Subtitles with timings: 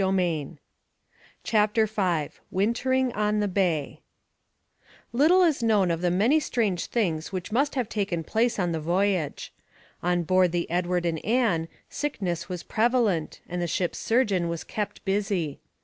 [1.43, 4.01] CHAPTER V WINTERING ON THE BAY
[5.13, 8.79] Little is known of the many strange things which must have taken place on the
[8.79, 9.53] voyage.
[10.01, 15.05] On board the Edward and Ann sickness was prevalent and the ship's surgeon was kept
[15.05, 15.59] busy.